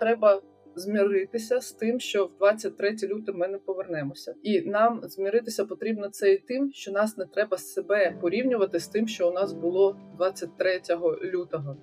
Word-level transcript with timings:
треба 0.00 0.42
зміритися 0.74 1.60
з 1.60 1.72
тим, 1.72 2.00
що 2.00 2.26
в 2.26 2.30
23 2.38 2.96
лютого 3.02 3.38
ми 3.38 3.48
не 3.48 3.58
повернемося, 3.58 4.34
і 4.42 4.60
нам 4.60 5.00
зміритися 5.04 5.64
потрібно 5.64 6.08
це 6.08 6.32
і 6.32 6.38
тим, 6.38 6.72
що 6.72 6.92
нас 6.92 7.16
не 7.16 7.24
треба 7.24 7.58
себе 7.58 8.16
порівнювати 8.20 8.80
з 8.80 8.88
тим, 8.88 9.08
що 9.08 9.28
у 9.28 9.32
нас 9.32 9.52
було 9.52 9.96
23 10.16 10.80
лютого. 11.24 11.76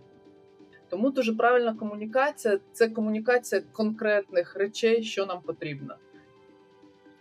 Тому 0.89 1.09
дуже 1.09 1.36
правильна 1.36 1.75
комунікація 1.75 2.59
це 2.71 2.89
комунікація 2.89 3.61
конкретних 3.71 4.55
речей, 4.55 5.04
що 5.04 5.25
нам 5.25 5.41
потрібно. 5.41 5.95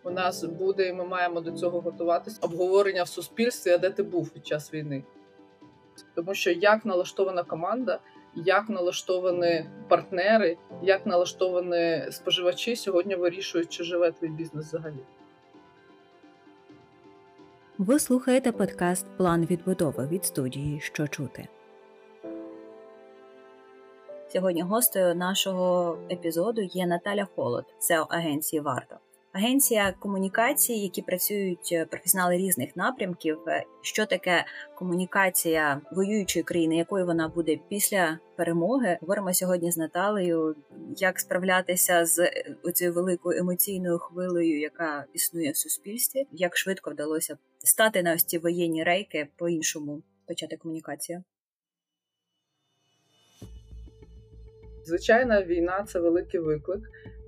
У 0.04 0.10
нас 0.10 0.44
буде, 0.44 0.88
і 0.88 0.92
ми 0.92 1.04
маємо 1.04 1.40
до 1.40 1.52
цього 1.52 1.80
готуватися 1.80 2.38
обговорення 2.42 3.02
в 3.02 3.08
суспільстві, 3.08 3.70
а 3.70 3.78
де 3.78 3.90
ти 3.90 4.02
був 4.02 4.30
під 4.30 4.46
час 4.46 4.74
війни. 4.74 5.04
Тому 6.14 6.34
що 6.34 6.50
як 6.50 6.84
налаштована 6.84 7.42
команда, 7.42 8.00
як 8.36 8.68
налаштовані 8.68 9.64
партнери, 9.88 10.56
як 10.82 11.06
налаштовані 11.06 12.10
споживачі 12.10 12.76
сьогодні 12.76 13.14
вирішують, 13.14 13.68
чи 13.68 13.84
живе 13.84 14.12
твій 14.12 14.28
бізнес 14.28 14.66
взагалі. 14.66 14.98
Ви 17.78 17.98
слухаєте 17.98 18.52
подкаст 18.52 19.06
План 19.16 19.44
відбудови 19.44 20.06
від 20.06 20.24
студії 20.24 20.80
Що 20.80 21.08
чути. 21.08 21.48
Сьогодні 24.28 24.62
гостею 24.62 25.14
нашого 25.14 25.98
епізоду 26.10 26.62
є 26.62 26.86
Наталя 26.86 27.28
Холод, 27.36 27.64
SEO 27.80 28.06
агенції 28.08 28.60
Варто. 28.60 28.96
Агенція 29.36 29.94
комунікації, 29.98 30.82
які 30.82 31.02
працюють 31.02 31.68
е, 31.72 31.84
професіонали 31.84 32.36
різних 32.36 32.76
напрямків. 32.76 33.38
Е, 33.48 33.64
що 33.82 34.06
таке 34.06 34.44
комунікація 34.74 35.80
воюючої 35.92 36.42
країни, 36.42 36.76
якою 36.76 37.06
вона 37.06 37.28
буде 37.28 37.58
після 37.68 38.18
перемоги? 38.36 38.98
Говоримо 39.00 39.34
сьогодні 39.34 39.72
з 39.72 39.76
Наталею, 39.76 40.56
як 40.96 41.20
справлятися 41.20 42.06
з 42.06 42.18
е, 42.18 42.72
цією 42.74 42.94
великою 42.94 43.40
емоційною 43.40 43.98
хвилею, 43.98 44.60
яка 44.60 45.04
існує 45.12 45.50
в 45.50 45.56
суспільстві, 45.56 46.26
як 46.32 46.56
швидко 46.56 46.90
вдалося 46.90 47.36
стати 47.58 48.02
на 48.02 48.14
ось 48.14 48.24
ці 48.24 48.38
воєнні 48.38 48.84
рейки 48.84 49.28
по 49.36 49.48
іншому 49.48 50.02
почати 50.26 50.56
комунікацію. 50.56 51.24
Звичайна 54.84 55.42
війна 55.42 55.84
це 55.88 56.00
великий 56.00 56.40
виклик 56.40 56.80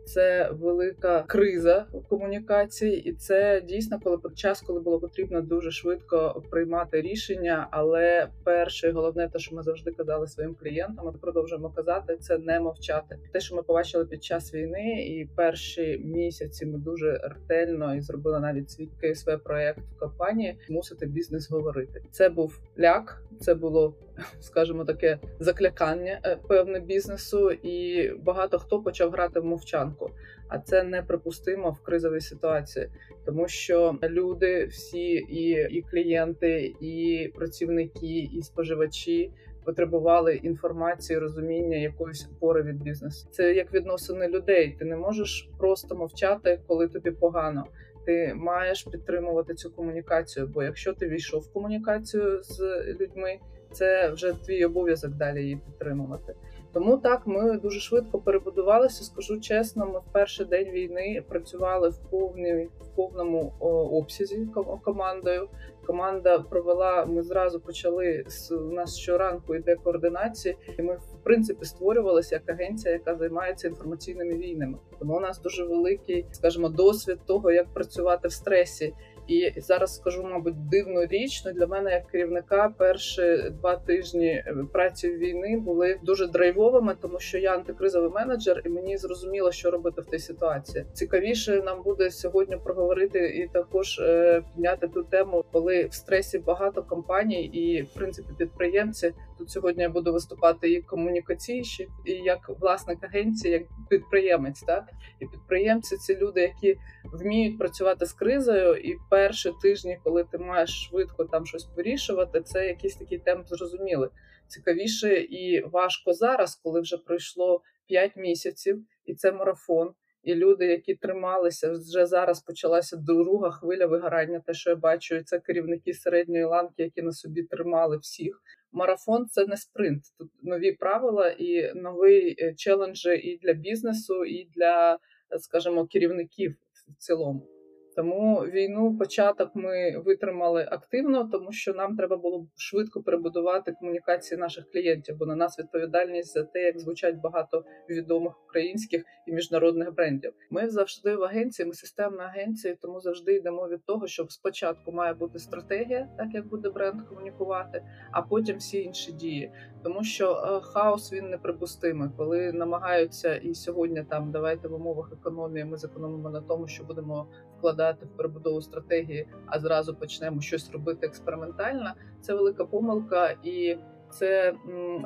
це 0.08 0.50
велика 0.52 1.22
криза 1.22 1.86
в 1.92 2.08
комунікації, 2.08 3.08
і 3.08 3.12
це 3.12 3.60
дійсно 3.60 4.00
коли 4.04 4.18
час, 4.34 4.60
коли 4.60 4.80
було 4.80 5.00
потрібно 5.00 5.42
дуже 5.42 5.70
швидко 5.70 6.42
приймати 6.50 7.00
рішення. 7.00 7.68
Але 7.70 8.28
перше, 8.44 8.88
і 8.88 8.92
головне, 8.92 9.28
те, 9.28 9.38
що 9.38 9.56
ми 9.56 9.62
завжди 9.62 9.90
казали 9.90 10.26
своїм 10.26 10.54
клієнтам, 10.54 11.06
ми 11.06 11.12
продовжуємо 11.12 11.70
казати, 11.70 12.16
це 12.16 12.38
не 12.38 12.60
мовчати. 12.60 13.18
Те, 13.32 13.40
що 13.40 13.56
ми 13.56 13.62
побачили 13.62 14.04
під 14.04 14.24
час 14.24 14.54
війни, 14.54 15.06
і 15.06 15.28
перші 15.36 16.00
місяці 16.04 16.66
ми 16.66 16.78
дуже 16.78 17.12
ретельно 17.12 17.94
і 17.94 18.00
зробили 18.00 18.40
навіть 18.40 18.70
свій 18.70 18.88
КСВ 19.00 19.38
проект 19.44 19.78
в 19.96 19.98
компанії, 19.98 20.58
мусити 20.68 21.06
бізнес 21.06 21.50
говорити. 21.50 22.02
Це 22.10 22.28
був 22.28 22.60
ляк, 22.78 23.22
це 23.40 23.54
було 23.54 23.94
скажімо, 24.40 24.84
таке 24.84 25.18
заклякання 25.38 26.20
е, 26.24 26.36
певне 26.48 26.80
бізнесу, 26.80 27.50
і 27.50 28.08
багато 28.22 28.58
хто 28.58 28.82
почав 28.82 29.10
грати 29.10 29.40
в 29.40 29.44
мовчанку. 29.44 30.10
А 30.48 30.58
це 30.58 30.82
неприпустимо 30.82 31.70
в 31.70 31.80
кризовій 31.80 32.20
ситуації, 32.20 32.88
тому 33.26 33.48
що 33.48 33.98
люди, 34.02 34.66
всі 34.66 35.12
і, 35.12 35.50
і 35.50 35.82
клієнти, 35.90 36.74
і 36.80 37.28
працівники, 37.34 38.28
і 38.32 38.42
споживачі. 38.42 39.32
Потребували 39.64 40.34
інформації, 40.34 41.18
розуміння 41.18 41.76
якоїсь 41.76 42.28
опори 42.32 42.62
від 42.62 42.82
бізнесу. 42.82 43.28
Це 43.30 43.54
як 43.54 43.74
відносини 43.74 44.28
людей. 44.28 44.76
Ти 44.78 44.84
не 44.84 44.96
можеш 44.96 45.48
просто 45.58 45.94
мовчати, 45.94 46.60
коли 46.66 46.88
тобі 46.88 47.10
погано. 47.10 47.64
Ти 48.06 48.34
маєш 48.36 48.82
підтримувати 48.82 49.54
цю 49.54 49.70
комунікацію. 49.70 50.46
Бо 50.46 50.62
якщо 50.62 50.92
ти 50.92 51.08
війшов 51.08 51.40
в 51.40 51.52
комунікацію 51.52 52.42
з 52.42 52.60
людьми, 53.00 53.38
це 53.72 54.10
вже 54.10 54.32
твій 54.46 54.64
обов'язок 54.64 55.10
далі 55.10 55.42
її 55.42 55.56
підтримувати. 55.56 56.34
Тому 56.72 56.96
так 56.96 57.26
ми 57.26 57.58
дуже 57.58 57.80
швидко 57.80 58.18
перебудувалися. 58.18 59.04
Скажу 59.04 59.40
чесно, 59.40 59.86
ми 59.86 59.98
в 59.98 60.12
перший 60.12 60.46
день 60.46 60.70
війни 60.70 61.24
працювали 61.28 61.88
в 61.88 61.98
повній 62.10 62.68
в 62.80 62.96
повному 62.96 63.52
обсязі 63.92 64.48
командою. 64.84 65.48
Команда 65.86 66.38
провела. 66.38 67.06
Ми 67.06 67.22
зразу 67.22 67.60
почали 67.60 68.24
у 68.50 68.72
нас 68.72 68.96
щоранку 68.98 69.54
йде 69.54 69.76
координація, 69.76 70.54
і 70.78 70.82
ми 70.82 70.94
в 70.94 71.24
принципі 71.24 71.64
створювалися 71.64 72.34
як 72.34 72.58
агенція, 72.60 72.94
яка 72.94 73.16
займається 73.16 73.68
інформаційними 73.68 74.34
війнами. 74.34 74.78
Тому 74.98 75.16
у 75.16 75.20
нас 75.20 75.40
дуже 75.40 75.64
великий, 75.64 76.26
скажімо, 76.32 76.68
досвід 76.68 77.18
того, 77.26 77.50
як 77.50 77.66
працювати 77.74 78.28
в 78.28 78.32
стресі. 78.32 78.94
І 79.28 79.52
зараз 79.56 79.96
скажу, 79.96 80.22
мабуть, 80.22 80.68
дивну 80.68 81.06
річ. 81.06 81.42
Ну, 81.44 81.52
для 81.52 81.66
мене 81.66 81.90
як 81.90 82.06
керівника 82.06 82.74
перші 82.78 83.50
два 83.50 83.76
тижні 83.76 84.26
е, 84.26 84.54
праці 84.72 85.08
війни 85.08 85.58
були 85.58 85.98
дуже 86.02 86.26
драйвовими, 86.26 86.96
тому 87.00 87.20
що 87.20 87.38
я 87.38 87.54
антикризовий 87.54 88.10
менеджер, 88.10 88.62
і 88.64 88.68
мені 88.68 88.96
зрозуміло, 88.96 89.52
що 89.52 89.70
робити 89.70 90.00
в 90.00 90.06
тій 90.06 90.18
ситуації. 90.18 90.84
Цікавіше 90.92 91.62
нам 91.62 91.82
буде 91.82 92.10
сьогодні 92.10 92.56
проговорити 92.56 93.18
і 93.18 93.48
також 93.52 93.98
е, 93.98 94.42
підняти 94.54 94.88
ту 94.88 95.02
тему, 95.02 95.44
коли 95.52 95.84
в 95.84 95.94
стресі 95.94 96.38
багато 96.38 96.82
компаній 96.82 97.44
і 97.44 97.82
в 97.82 97.94
принципі 97.94 98.28
підприємці. 98.38 99.12
Тут 99.38 99.50
сьогодні 99.50 99.82
я 99.82 99.88
буду 99.88 100.12
виступати 100.12 100.72
і 100.72 100.82
комунікаційщик, 100.82 101.88
і 102.04 102.12
як 102.12 102.48
власник 102.60 103.04
агенції, 103.04 103.52
як 103.52 103.62
підприємець. 103.88 104.60
Так 104.62 104.84
і 105.20 105.26
підприємці 105.26 105.96
це 105.96 106.16
люди, 106.16 106.40
які 106.40 106.78
вміють 107.04 107.58
працювати 107.58 108.06
з 108.06 108.12
кризою. 108.12 108.74
І 108.74 108.96
перші 109.10 109.52
тижні, 109.62 109.98
коли 110.04 110.24
ти 110.24 110.38
маєш 110.38 110.70
швидко 110.70 111.24
там 111.24 111.46
щось 111.46 111.68
вирішувати, 111.76 112.40
це 112.40 112.66
якийсь 112.66 112.96
такий 112.96 113.18
темп 113.18 113.46
зрозумілий. 113.46 114.08
Цікавіше 114.48 115.14
і 115.20 115.60
важко 115.60 116.12
зараз, 116.12 116.54
коли 116.54 116.80
вже 116.80 116.96
пройшло 116.96 117.62
5 117.86 118.16
місяців, 118.16 118.84
і 119.04 119.14
це 119.14 119.32
марафон. 119.32 119.94
І 120.22 120.34
люди, 120.34 120.66
які 120.66 120.94
трималися, 120.94 121.72
вже 121.72 122.06
зараз 122.06 122.42
почалася 122.42 122.96
друга 122.96 123.50
хвиля 123.50 123.86
вигорання. 123.86 124.40
Те, 124.46 124.54
що 124.54 124.70
я 124.70 124.76
бачу, 124.76 125.22
це 125.24 125.38
керівники 125.38 125.94
середньої 125.94 126.44
ланки, 126.44 126.82
які 126.82 127.02
на 127.02 127.12
собі 127.12 127.42
тримали 127.42 127.96
всіх. 127.96 128.42
Марафон 128.72 129.26
це 129.26 129.46
не 129.46 129.56
спринт. 129.56 130.02
Тут 130.18 130.30
нові 130.42 130.72
правила 130.72 131.28
і 131.28 131.74
нові 131.74 132.36
е, 132.38 132.54
челенджі 132.54 133.10
і 133.10 133.38
для 133.38 133.52
бізнесу, 133.52 134.24
і 134.24 134.48
для, 134.56 134.98
скажімо, 135.38 135.86
керівників 135.86 136.56
в 136.88 136.96
цілому. 136.98 137.57
Тому 137.98 138.40
війну 138.40 138.96
початок 138.98 139.50
ми 139.54 139.98
витримали 139.98 140.68
активно, 140.70 141.28
тому 141.32 141.52
що 141.52 141.74
нам 141.74 141.96
треба 141.96 142.16
було 142.16 142.46
швидко 142.56 143.02
перебудувати 143.02 143.72
комунікації 143.80 144.40
наших 144.40 144.70
клієнтів, 144.70 145.16
бо 145.16 145.26
на 145.26 145.36
нас 145.36 145.58
відповідальність 145.58 146.32
за 146.32 146.42
те, 146.42 146.62
як 146.62 146.78
звучать 146.78 147.16
багато 147.16 147.64
відомих 147.90 148.32
українських 148.48 149.04
і 149.26 149.32
міжнародних 149.32 149.94
брендів. 149.94 150.32
Ми 150.50 150.68
завжди 150.68 151.16
в 151.16 151.22
агенції, 151.22 151.66
ми 151.66 151.74
системна 151.74 152.24
агенція, 152.24 152.76
тому 152.82 153.00
завжди 153.00 153.34
йдемо 153.34 153.68
від 153.68 153.84
того, 153.84 154.06
що 154.06 154.26
спочатку 154.28 154.92
має 154.92 155.14
бути 155.14 155.38
стратегія, 155.38 156.08
так 156.18 156.28
як 156.32 156.46
буде 156.46 156.70
бренд 156.70 157.02
комунікувати, 157.02 157.82
а 158.12 158.22
потім 158.22 158.56
всі 158.56 158.82
інші 158.82 159.12
дії. 159.12 159.52
Тому 159.84 160.04
що 160.04 160.32
е, 160.32 160.60
хаос 160.60 161.12
він 161.12 161.30
неприпустимий, 161.30 162.08
коли 162.16 162.52
намагаються 162.52 163.36
і 163.36 163.54
сьогодні 163.54 164.04
там 164.10 164.32
давайте 164.32 164.68
в 164.68 164.74
умовах 164.74 165.12
економії 165.12 165.64
ми 165.64 165.76
зекономимо 165.76 166.30
на 166.30 166.40
тому, 166.40 166.68
що 166.68 166.84
будемо 166.84 167.28
вкладати 167.58 167.87
в 167.92 168.16
перебудову 168.16 168.62
стратегії, 168.62 169.28
а 169.46 169.58
зразу 169.58 169.94
почнемо 169.94 170.40
щось 170.40 170.70
робити 170.72 171.06
експериментально. 171.06 171.92
Це 172.20 172.34
велика 172.34 172.64
помилка 172.64 173.36
і. 173.44 173.76
Це 174.10 174.54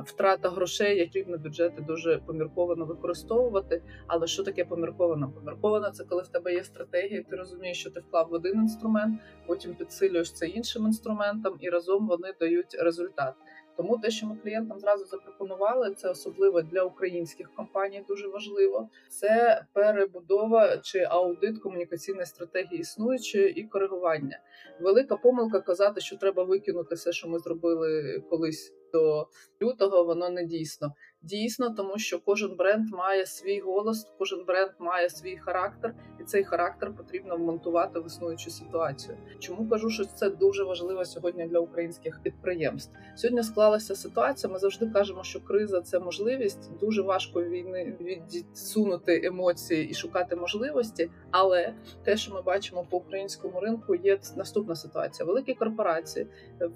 втрата 0.04 0.50
грошей, 0.50 0.98
які 0.98 1.22
потрібно 1.22 1.38
бюджети 1.38 1.82
дуже 1.82 2.18
помірковано 2.18 2.84
використовувати. 2.84 3.82
Але 4.06 4.26
що 4.26 4.42
таке 4.42 4.64
помірковано? 4.64 5.30
Помірковано 5.30 5.90
це 5.90 6.04
коли 6.04 6.22
в 6.22 6.28
тебе 6.28 6.54
є 6.54 6.64
стратегія, 6.64 7.22
ти 7.22 7.36
розумієш, 7.36 7.80
що 7.80 7.90
ти 7.90 8.00
вклав 8.00 8.28
в 8.30 8.32
один 8.32 8.54
інструмент, 8.54 9.20
потім 9.46 9.74
підсилюєш 9.74 10.32
це 10.32 10.46
іншим 10.46 10.86
інструментом, 10.86 11.56
і 11.60 11.70
разом 11.70 12.06
вони 12.06 12.34
дають 12.40 12.74
результат. 12.80 13.34
Тому 13.82 13.98
те, 13.98 14.10
що 14.10 14.26
ми 14.26 14.36
клієнтам 14.36 14.80
зразу 14.80 15.04
запропонували, 15.04 15.94
це 15.94 16.10
особливо 16.10 16.62
для 16.62 16.82
українських 16.82 17.54
компаній 17.54 18.04
дуже 18.08 18.28
важливо. 18.28 18.88
Це 19.08 19.64
перебудова 19.72 20.78
чи 20.78 21.06
аудит 21.10 21.58
комунікаційної 21.58 22.26
стратегії 22.26 22.80
існуючої 22.80 23.60
і 23.60 23.64
коригування. 23.64 24.38
Велика 24.80 25.16
помилка 25.16 25.60
казати, 25.60 26.00
що 26.00 26.16
треба 26.16 26.44
викинути 26.44 26.94
все, 26.94 27.12
що 27.12 27.28
ми 27.28 27.38
зробили 27.38 28.22
колись 28.30 28.74
до 28.92 29.28
лютого, 29.62 30.04
воно 30.04 30.30
не 30.30 30.44
дійсно. 30.44 30.92
Дійсно, 31.22 31.70
тому 31.70 31.98
що 31.98 32.20
кожен 32.20 32.56
бренд 32.56 32.90
має 32.90 33.26
свій 33.26 33.60
голос, 33.60 34.06
кожен 34.18 34.44
бренд 34.44 34.70
має 34.78 35.10
свій 35.10 35.36
характер, 35.36 35.94
і 36.20 36.24
цей 36.24 36.44
характер 36.44 36.92
потрібно 36.96 37.36
вмонтувати 37.36 38.00
в 38.00 38.06
існуючу 38.06 38.50
ситуацію. 38.50 39.16
Чому 39.38 39.68
кажу, 39.68 39.90
що 39.90 40.04
це 40.04 40.30
дуже 40.30 40.64
важливо 40.64 41.04
сьогодні 41.04 41.46
для 41.46 41.58
українських 41.58 42.20
підприємств? 42.22 42.92
Сьогодні 43.16 43.42
склалася 43.42 43.94
ситуація. 43.94 44.52
Ми 44.52 44.58
завжди 44.58 44.86
кажемо, 44.86 45.24
що 45.24 45.40
криза 45.40 45.80
це 45.80 46.00
можливість. 46.00 46.78
Дуже 46.80 47.02
важко 47.02 47.42
війни 47.42 47.96
відсунути 48.00 49.20
емоції 49.24 49.88
і 49.88 49.94
шукати 49.94 50.36
можливості. 50.36 51.10
Але 51.30 51.74
те, 52.04 52.16
що 52.16 52.34
ми 52.34 52.42
бачимо 52.42 52.86
по 52.90 52.96
українському 52.96 53.60
ринку, 53.60 53.94
є 53.94 54.18
наступна 54.36 54.74
ситуація: 54.74 55.26
великі 55.26 55.54
корпорації 55.54 56.26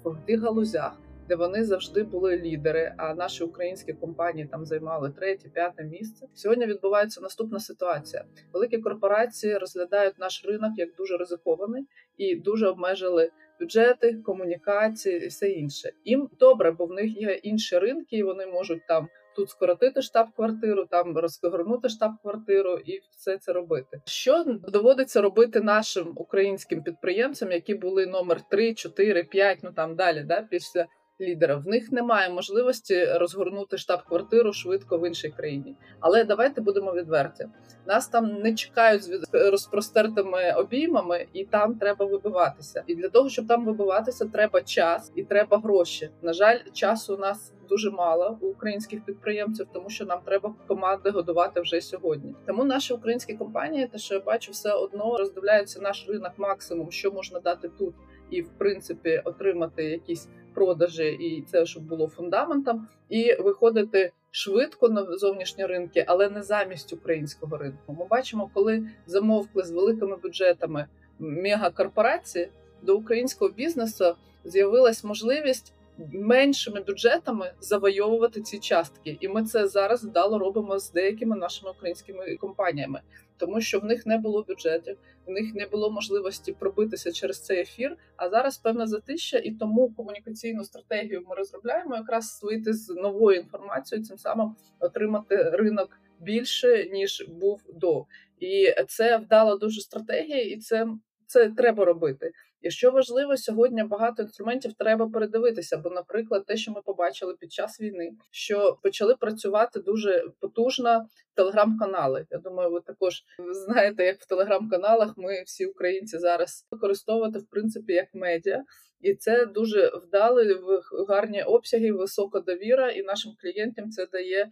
в 0.03 0.15
тих 0.25 0.41
галузях 0.41 0.99
де 1.29 1.35
вони 1.35 1.63
завжди 1.63 2.03
були 2.03 2.37
лідери. 2.37 2.93
А 2.97 3.13
наші 3.13 3.43
українські 3.43 3.93
компанії 3.93 4.47
там 4.47 4.65
займали 4.65 5.09
третє, 5.09 5.49
п'яте 5.49 5.83
місце. 5.83 6.27
Сьогодні 6.33 6.65
відбувається 6.65 7.21
наступна 7.21 7.59
ситуація. 7.59 8.25
Великі 8.53 8.77
корпорації 8.77 9.57
розглядають 9.57 10.19
наш 10.19 10.45
ринок 10.45 10.71
як 10.77 10.89
дуже 10.97 11.17
ризикований 11.17 11.85
і 12.17 12.35
дуже 12.35 12.67
обмежили. 12.67 13.29
Бюджети, 13.59 14.13
комунікації 14.13 15.23
і 15.23 15.27
все 15.27 15.49
інше. 15.49 15.91
Їм 16.05 16.29
добре, 16.39 16.71
бо 16.71 16.85
в 16.85 16.91
них 16.91 17.21
є 17.21 17.31
інші 17.31 17.79
ринки, 17.79 18.17
і 18.17 18.23
вони 18.23 18.47
можуть 18.47 18.87
там 18.87 19.07
тут 19.37 19.49
скоротити 19.49 20.01
штаб-квартиру, 20.01 20.85
там 20.85 21.17
розгорнути 21.17 21.89
штаб-квартиру 21.89 22.77
і 22.85 22.99
все 23.11 23.37
це 23.37 23.53
робити. 23.53 24.01
Що 24.05 24.43
доводиться 24.67 25.21
робити 25.21 25.61
нашим 25.61 26.13
українським 26.15 26.83
підприємцям, 26.83 27.51
які 27.51 27.75
були 27.75 28.05
номер 28.05 28.41
3, 28.49 28.73
4, 28.73 29.23
5, 29.23 29.59
ну 29.63 29.71
там 29.71 29.95
далі, 29.95 30.23
да, 30.23 30.41
після 30.41 30.85
лідера. 31.21 31.55
В 31.55 31.67
них 31.67 31.91
немає 31.91 32.29
можливості 32.29 33.05
розгорнути 33.05 33.77
штаб-квартиру 33.77 34.53
швидко 34.53 34.97
в 34.97 35.07
іншій 35.07 35.29
країні. 35.29 35.75
Але 35.99 36.23
давайте 36.23 36.61
будемо 36.61 36.93
відверті. 36.93 37.45
Нас 37.85 38.07
там 38.07 38.41
не 38.41 38.55
чекають 38.55 39.03
з 39.03 39.27
розпростертими 39.33 40.53
обіймами, 40.57 41.25
і 41.33 41.45
там 41.45 41.75
треба 41.75 42.05
вибиватися. 42.05 42.83
І 42.87 42.95
для 42.95 43.09
того, 43.09 43.29
щоб 43.29 43.47
там 43.47 43.65
вибиватися, 43.65 44.25
треба 44.25 44.61
час 44.61 45.11
і 45.15 45.23
треба 45.23 45.57
гроші. 45.57 46.09
На 46.21 46.33
жаль, 46.33 46.59
часу 46.73 47.15
у 47.15 47.17
нас. 47.17 47.53
Дуже 47.69 47.91
мало 47.91 48.37
у 48.41 48.47
українських 48.47 49.05
підприємців, 49.05 49.67
тому 49.73 49.89
що 49.89 50.05
нам 50.05 50.19
треба 50.25 50.55
команди 50.67 51.09
годувати 51.09 51.61
вже 51.61 51.81
сьогодні. 51.81 52.35
Тому 52.45 52.63
наші 52.63 52.93
українські 52.93 53.33
компанії, 53.33 53.87
те, 53.87 53.97
що 53.97 54.13
я 54.15 54.21
бачу, 54.21 54.51
все 54.51 54.71
одно 54.71 55.17
роздивляються 55.17 55.81
наш 55.81 56.05
ринок 56.09 56.31
максимум, 56.37 56.91
що 56.91 57.11
можна 57.11 57.39
дати 57.39 57.69
тут, 57.69 57.95
і 58.29 58.41
в 58.41 58.49
принципі 58.57 59.21
отримати 59.25 59.83
якісь 59.83 60.29
продажі, 60.57 61.03
і 61.03 61.41
це 61.41 61.65
щоб 61.65 61.83
було 61.83 62.07
фундаментом, 62.07 62.87
і 63.09 63.33
виходити 63.33 64.11
швидко 64.31 64.89
на 64.89 65.17
зовнішні 65.17 65.65
ринки, 65.65 66.05
але 66.07 66.29
не 66.29 66.43
замість 66.43 66.93
українського 66.93 67.57
ринку. 67.57 67.95
Ми 67.99 68.05
бачимо, 68.09 68.49
коли 68.53 68.89
замовкли 69.05 69.63
з 69.63 69.71
великими 69.71 70.15
бюджетами 70.15 70.85
мегакорпорації, 71.19 72.49
до 72.81 72.97
українського 72.97 73.51
бізнесу 73.51 74.15
з'явилась 74.45 75.03
можливість 75.03 75.73
меншими 76.13 76.81
бюджетами 76.81 77.53
завойовувати 77.59 78.41
ці 78.41 78.59
частки, 78.59 79.17
і 79.19 79.27
ми 79.27 79.43
це 79.43 79.67
зараз 79.67 80.05
вдало 80.05 80.39
робимо 80.39 80.79
з 80.79 80.91
деякими 80.91 81.35
нашими 81.35 81.71
українськими 81.71 82.35
компаніями, 82.35 83.01
тому 83.37 83.61
що 83.61 83.79
в 83.79 83.85
них 83.85 84.05
не 84.05 84.17
було 84.17 84.45
бюджетів, 84.47 84.97
в 85.25 85.31
них 85.31 85.55
не 85.55 85.65
було 85.65 85.91
можливості 85.91 86.53
пробитися 86.53 87.11
через 87.11 87.43
цей 87.43 87.59
ефір. 87.59 87.97
А 88.15 88.29
зараз 88.29 88.57
певна 88.57 88.87
затища, 88.87 89.37
і 89.37 89.51
тому 89.51 89.93
комунікаційну 89.93 90.63
стратегію 90.63 91.23
ми 91.29 91.35
розробляємо 91.35 91.95
якраз 91.95 92.39
вийти 92.43 92.73
з 92.73 92.89
новою 92.89 93.39
інформацією, 93.39 94.05
цим 94.05 94.17
самим 94.17 94.55
отримати 94.79 95.43
ринок 95.43 95.99
більше 96.19 96.89
ніж 96.91 97.25
був 97.29 97.61
до, 97.73 98.05
і 98.39 98.75
це 98.87 99.17
вдала 99.17 99.55
дуже 99.55 99.81
стратегія, 99.81 100.41
і 100.41 100.57
це, 100.57 100.87
це 101.25 101.49
треба 101.49 101.85
робити. 101.85 102.31
І 102.61 102.71
що 102.71 102.91
важливо, 102.91 103.37
сьогодні 103.37 103.83
багато 103.83 104.23
інструментів 104.23 104.73
треба 104.73 105.09
передивитися. 105.09 105.77
Бо, 105.77 105.89
наприклад, 105.89 106.45
те, 106.45 106.57
що 106.57 106.71
ми 106.71 106.81
побачили 106.81 107.33
під 107.39 107.53
час 107.53 107.81
війни, 107.81 108.11
що 108.31 108.77
почали 108.83 109.15
працювати 109.15 109.79
дуже 109.79 110.25
потужно 110.39 111.05
телеграм-канали. 111.35 112.25
Я 112.31 112.37
думаю, 112.37 112.71
ви 112.71 112.81
також 112.81 113.23
знаєте, 113.51 114.05
як 114.05 114.19
в 114.19 114.27
телеграм-каналах 114.27 115.13
ми 115.17 115.43
всі 115.45 115.65
українці 115.65 116.17
зараз 116.17 116.67
використовувати 116.71 117.39
в 117.39 117.49
принципі 117.49 117.93
як 117.93 118.07
медіа. 118.13 118.63
І 119.01 119.13
це 119.13 119.45
дуже 119.45 119.91
вдали 119.95 120.53
в 120.53 120.81
гарні 121.07 121.43
обсяги, 121.43 121.91
висока 121.91 122.39
довіра, 122.39 122.91
і 122.91 123.03
нашим 123.03 123.31
клієнтам 123.41 123.89
це 123.89 124.05
дає 124.05 124.51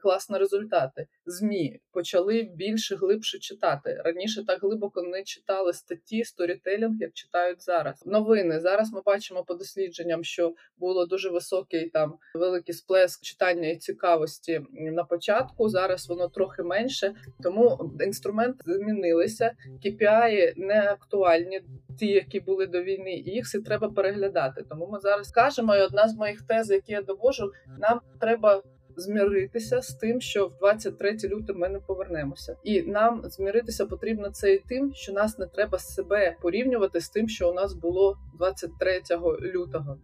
класні 0.00 0.38
результати. 0.38 1.06
Змі 1.26 1.80
почали 1.92 2.42
більше 2.42 2.96
глибше 2.96 3.38
читати. 3.38 4.02
Раніше 4.04 4.44
так 4.46 4.62
глибоко 4.62 5.02
не 5.02 5.22
читали 5.22 5.72
статті, 5.72 6.24
сторітелінг, 6.24 6.96
як 7.00 7.12
читають 7.12 7.62
зараз. 7.62 8.02
Новини 8.06 8.60
зараз 8.60 8.92
ми 8.92 9.02
бачимо 9.06 9.44
по 9.44 9.54
дослідженням, 9.54 10.24
що 10.24 10.54
було 10.78 11.06
дуже 11.06 11.30
високий 11.30 11.90
там 11.90 12.14
великий 12.34 12.74
сплеск 12.74 13.22
читання 13.22 13.68
і 13.68 13.76
цікавості 13.76 14.60
на 14.72 15.04
початку. 15.04 15.68
Зараз 15.68 16.08
воно 16.08 16.28
трохи 16.28 16.62
менше, 16.62 17.14
тому 17.42 17.90
інструменти 18.00 18.58
змінилися. 18.66 19.52
KPI 19.84 20.52
не 20.56 20.90
актуальні, 20.90 21.60
ті, 21.98 22.06
які 22.06 22.40
були 22.40 22.66
до 22.66 22.82
війни, 22.82 23.14
і 23.14 23.30
їх 23.30 23.44
все 23.44 23.60
треба 23.60 23.88
переглядати. 23.88 24.64
Тому 24.68 24.88
ми 24.92 25.00
зараз 25.00 25.30
кажемо, 25.30 25.76
і 25.76 25.80
одна 25.80 26.08
з 26.08 26.16
моїх 26.16 26.42
тез, 26.42 26.70
які 26.70 26.92
я 26.92 27.02
довожу, 27.02 27.52
нам 27.78 28.00
треба 28.20 28.62
зміритися 28.96 29.82
з 29.82 29.94
тим, 29.94 30.20
що 30.20 30.46
в 30.46 30.58
23 30.58 31.16
лютого 31.24 31.58
ми 31.58 31.68
не 31.68 31.78
повернемося, 31.78 32.56
і 32.64 32.82
нам 32.82 33.22
зміритися 33.24 33.86
потрібно 33.86 34.30
це 34.30 34.54
і 34.54 34.58
тим, 34.58 34.92
що 34.94 35.12
нас 35.12 35.38
не 35.38 35.46
треба 35.46 35.78
себе 35.78 36.36
порівнювати 36.42 37.00
з 37.00 37.08
тим, 37.08 37.28
що 37.28 37.50
у 37.50 37.54
нас 37.54 37.74
було 37.74 38.16
23 38.38 39.02
лютого. 39.54 39.98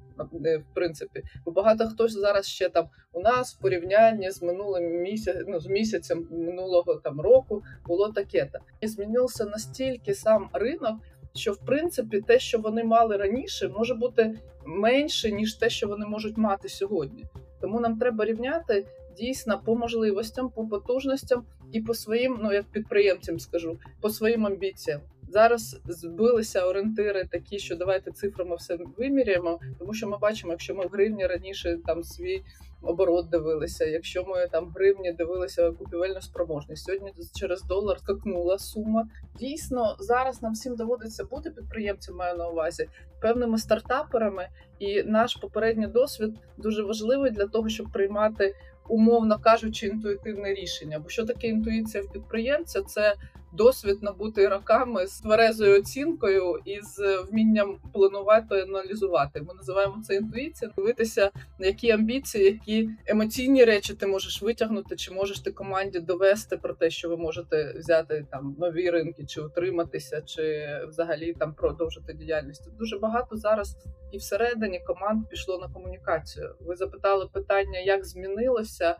Е, 0.44 0.58
в 0.58 0.74
принципі, 0.74 1.22
бо 1.44 1.52
багато 1.52 1.86
хто 1.86 2.08
зараз 2.08 2.46
ще 2.46 2.68
там 2.68 2.88
у 3.12 3.20
нас 3.20 3.54
в 3.54 3.60
порівнянні 3.60 4.30
з 4.30 4.42
минулим 4.42 5.02
місяцем, 5.02 5.44
ну 5.48 5.60
з 5.60 5.66
місяцем 5.66 6.28
минулого 6.30 6.94
там 6.94 7.20
року 7.20 7.62
було 7.86 8.12
таке. 8.12 8.48
та 8.52 8.58
І 8.80 8.86
змінився 8.86 9.44
настільки 9.44 10.14
сам 10.14 10.48
ринок. 10.52 10.96
Що 11.34 11.52
в 11.52 11.66
принципі 11.66 12.20
те, 12.20 12.38
що 12.38 12.58
вони 12.58 12.84
мали 12.84 13.16
раніше, 13.16 13.68
може 13.68 13.94
бути 13.94 14.38
менше 14.66 15.32
ніж 15.32 15.54
те, 15.54 15.70
що 15.70 15.88
вони 15.88 16.06
можуть 16.06 16.36
мати 16.36 16.68
сьогодні. 16.68 17.24
Тому 17.60 17.80
нам 17.80 17.98
треба 17.98 18.24
рівняти 18.24 18.86
дійсно 19.18 19.62
по 19.64 19.76
можливостям, 19.76 20.50
по 20.50 20.66
потужностям 20.66 21.44
і 21.72 21.80
по 21.80 21.94
своїм, 21.94 22.38
ну 22.42 22.52
як 22.52 22.64
підприємцям 22.64 23.38
скажу, 23.38 23.78
по 24.00 24.10
своїм 24.10 24.46
амбіціям. 24.46 25.00
Зараз 25.30 25.80
збилися 25.84 26.66
орієнтири 26.66 27.24
такі, 27.24 27.58
що 27.58 27.76
давайте 27.76 28.10
цифрами 28.10 28.56
все 28.56 28.78
виміряємо, 28.98 29.60
тому 29.78 29.94
що 29.94 30.08
ми 30.08 30.18
бачимо, 30.18 30.52
якщо 30.52 30.74
ми 30.74 30.86
в 30.86 30.88
гривні 30.88 31.26
раніше 31.26 31.78
там 31.86 32.02
свій 32.02 32.42
оборот 32.82 33.28
дивилися, 33.28 33.84
якщо 33.84 34.24
ми 34.24 34.46
там 34.52 34.66
в 34.66 34.70
гривні 34.70 35.12
дивилися 35.12 35.70
купівельну 35.70 36.20
спроможність, 36.20 36.84
сьогодні 36.84 37.12
через 37.34 37.62
долар 37.62 37.98
скакнула 37.98 38.58
сума. 38.58 39.08
Дійсно, 39.38 39.96
зараз 39.98 40.42
нам 40.42 40.52
всім 40.52 40.76
доводиться 40.76 41.24
бути 41.24 41.50
підприємцем, 41.50 42.16
маю 42.16 42.36
на 42.36 42.48
увазі 42.48 42.88
певними 43.20 43.58
стартаперами, 43.58 44.48
і 44.78 45.02
наш 45.02 45.36
попередній 45.36 45.86
досвід 45.86 46.34
дуже 46.56 46.82
важливий 46.82 47.30
для 47.30 47.46
того, 47.46 47.68
щоб 47.68 47.92
приймати 47.92 48.54
умовно 48.88 49.38
кажучи, 49.38 49.86
інтуїтивне 49.86 50.54
рішення. 50.54 50.98
Бо 50.98 51.08
що 51.08 51.24
таке 51.24 51.46
інтуїція 51.46 52.02
в 52.02 52.12
підприємця? 52.12 52.82
Це 52.82 53.14
досвід 53.52 54.02
набутий 54.02 54.48
роками 54.48 55.06
з 55.06 55.20
тверезою 55.20 55.78
оцінкою 55.78 56.58
і 56.64 56.80
з 56.82 57.22
вмінням 57.22 57.78
планувати 57.92 58.58
і 58.58 58.62
аналізувати. 58.62 59.40
Ми 59.40 59.54
називаємо 59.54 60.02
це 60.06 60.14
інтуїція. 60.14 60.70
Дивитися, 60.76 61.30
які 61.58 61.90
амбіції, 61.90 62.44
які 62.44 62.90
емоційні 63.06 63.64
речі 63.64 63.94
ти 63.94 64.06
можеш 64.06 64.42
витягнути, 64.42 64.96
чи 64.96 65.12
можеш 65.12 65.40
ти 65.40 65.50
команді 65.50 66.00
довести 66.00 66.56
про 66.56 66.74
те, 66.74 66.90
що 66.90 67.08
ви 67.08 67.16
можете 67.16 67.74
взяти 67.78 68.26
там 68.30 68.56
нові 68.58 68.90
ринки, 68.90 69.24
чи 69.24 69.40
утриматися, 69.40 70.22
чи 70.22 70.66
взагалі 70.88 71.32
там 71.32 71.54
продовжити 71.54 72.12
діяльність. 72.12 72.76
Дуже 72.78 72.98
багато 72.98 73.36
зараз 73.36 73.76
і 74.12 74.18
всередині 74.18 74.80
команд 74.86 75.28
пішло 75.28 75.58
на 75.58 75.68
комунікацію. 75.68 76.54
Ви 76.60 76.76
запитали 76.76 77.28
питання, 77.32 77.78
як 77.78 78.04
змінилося. 78.04 78.96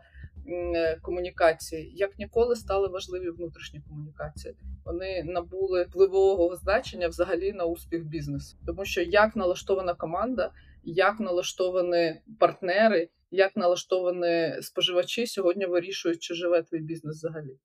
Е, 0.47 0.99
комунікації, 1.01 1.91
як 1.95 2.19
ніколи 2.19 2.55
стали 2.55 2.87
важливі 2.87 3.29
внутрішні 3.29 3.81
комунікації. 3.89 4.55
Вони 4.85 5.23
набули 5.23 5.83
впливового 5.83 6.55
значення 6.55 7.07
взагалі 7.07 7.53
на 7.53 7.65
успіх 7.65 8.05
бізнесу, 8.05 8.57
тому 8.65 8.85
що 8.85 9.01
як 9.01 9.35
налаштована 9.35 9.93
команда, 9.93 10.51
як 10.83 11.19
налаштовані 11.19 12.21
партнери, 12.39 13.09
як 13.31 13.57
налаштовані 13.57 14.61
споживачі 14.61 15.27
сьогодні 15.27 15.65
вирішують, 15.65 16.19
чи 16.19 16.33
живе 16.33 16.61
твій 16.61 16.79
бізнес 16.79 17.15
взагалі. 17.15 17.57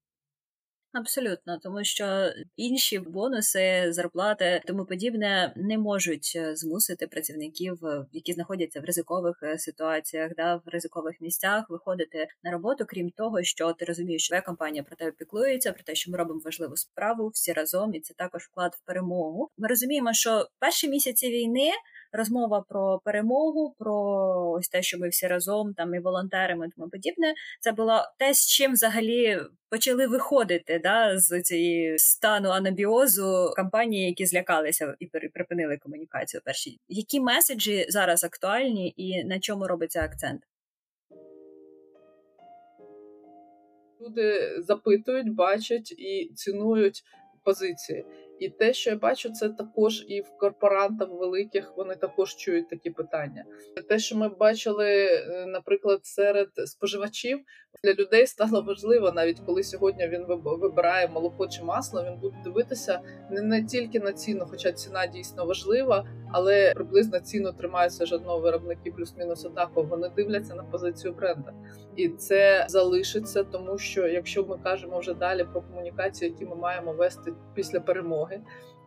Абсолютно, 0.95 1.59
тому 1.59 1.85
що 1.85 2.33
інші 2.57 2.99
бонуси, 2.99 3.93
зарплати 3.93 4.63
тому 4.67 4.87
подібне 4.87 5.53
не 5.57 5.79
можуть 5.79 6.33
е, 6.37 6.57
змусити 6.57 7.07
працівників, 7.07 7.87
е, 7.87 8.07
які 8.13 8.33
знаходяться 8.33 8.81
в 8.81 8.85
ризикових 8.85 9.43
е, 9.43 9.59
ситуаціях, 9.59 10.33
да 10.37 10.57
в 10.57 10.63
ризикових 10.67 11.21
місцях, 11.21 11.71
виходити 11.71 12.27
на 12.43 12.51
роботу. 12.51 12.85
Крім 12.89 13.11
того, 13.11 13.43
що 13.43 13.73
ти 13.73 13.85
розумієш, 13.85 14.23
що 14.23 14.29
твоя 14.29 14.43
компанія 14.43 14.83
про 14.83 14.97
тебе 14.97 15.13
піклується, 15.13 15.73
про 15.73 15.83
те, 15.85 15.95
що 15.95 16.11
ми 16.11 16.19
робимо 16.19 16.41
важливу 16.45 16.77
справу 16.77 17.29
всі 17.29 17.53
разом, 17.53 17.95
і 17.95 18.01
це 18.01 18.15
також 18.15 18.43
вклад 18.43 18.75
в 18.75 18.87
перемогу. 18.87 19.49
Ми 19.59 19.69
розуміємо, 19.69 20.13
що 20.13 20.49
перші 20.59 20.89
місяці 20.89 21.29
війни 21.29 21.71
розмова 22.15 22.65
про 22.69 23.01
перемогу, 23.05 23.75
про 23.79 23.95
ось 24.51 24.69
те, 24.69 24.83
що 24.83 24.99
ми 24.99 25.09
всі 25.09 25.27
разом 25.27 25.75
там 25.75 25.95
і 25.95 26.01
волонтерами, 26.01 26.67
і 26.67 26.71
тому 26.77 26.91
подібне. 26.91 27.35
Це 27.61 27.73
було 27.73 28.03
те, 28.19 28.35
з 28.35 28.47
чим 28.47 28.73
взагалі 28.73 29.41
почали 29.71 30.07
виходити 30.07 30.81
да, 30.83 31.19
з 31.19 31.43
цієї 31.43 31.99
стану 31.99 32.49
анабіозу 32.49 33.53
компанії, 33.57 34.07
які 34.07 34.27
злякалися 34.27 34.95
і 34.99 35.07
припинили 35.07 35.77
комунікацію. 35.77 36.41
Перші 36.45 36.79
які 36.89 37.21
меседжі 37.21 37.87
зараз 37.89 38.25
актуальні 38.25 38.95
і 38.97 39.25
на 39.25 39.41
чому 39.41 39.67
робиться 39.67 40.03
акцент? 40.03 40.43
Люди 44.01 44.55
запитують, 44.63 45.35
бачать 45.35 45.93
і 45.93 46.33
цінують 46.35 47.03
позиції. 47.43 48.05
І 48.41 48.49
те, 48.49 48.73
що 48.73 48.91
я 48.91 48.97
бачу, 48.97 49.31
це 49.31 49.49
також 49.49 50.05
і 50.09 50.21
в 50.21 50.39
корпорантах 50.39 51.09
великих 51.11 51.73
вони 51.77 51.95
також 51.95 52.37
чують 52.37 52.69
такі 52.69 52.91
питання. 52.91 53.45
Те, 53.89 53.99
що 53.99 54.17
ми 54.17 54.29
бачили, 54.29 54.91
е, 55.07 55.47
наприклад, 55.47 56.01
серед 56.03 56.49
споживачів 56.55 57.41
для 57.83 57.95
людей 57.95 58.27
стало 58.27 58.63
важливо, 58.63 59.13
навіть 59.13 59.41
коли 59.47 59.63
сьогодні 59.63 60.09
він 60.09 60.25
вибирає 60.45 61.09
молоко 61.09 61.47
чи 61.47 61.63
масло, 61.63 62.05
він 62.05 62.19
буде 62.21 62.37
дивитися 62.45 63.01
не, 63.31 63.43
не 63.43 63.65
тільки 63.65 64.01
на 64.01 64.13
ціну, 64.13 64.47
хоча 64.51 64.73
ціна 64.73 65.07
дійсно 65.07 65.47
важлива, 65.47 66.07
але 66.33 66.73
приблизно 66.75 67.21
ціну 67.21 67.53
тримаються 67.53 68.07
жодного 68.07 68.39
виробники, 68.39 68.91
плюс-мінус 68.91 69.45
однаково. 69.45 69.89
Вони 69.89 70.11
дивляться 70.17 70.55
на 70.55 70.63
позицію 70.63 71.15
бренда, 71.15 71.53
і 71.97 72.09
це 72.09 72.67
залишиться, 72.69 73.45
тому 73.45 73.79
що 73.79 74.09
якщо 74.09 74.45
ми 74.45 74.59
кажемо 74.59 74.99
вже 74.99 75.15
далі 75.15 75.45
про 75.53 75.63
комунікації, 75.63 76.31
які 76.31 76.45
ми 76.45 76.57
маємо 76.57 76.93
вести 76.93 77.33
після 77.55 77.81
перемоги. 77.81 78.24